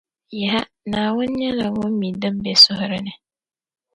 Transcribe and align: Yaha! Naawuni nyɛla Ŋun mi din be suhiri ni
Yaha! 0.39 0.61
Naawuni 0.89 1.33
nyɛla 1.39 1.65
Ŋun 1.75 1.93
mi 1.99 2.07
din 2.21 2.35
be 2.43 2.51
suhiri 2.63 2.99
ni 3.05 3.13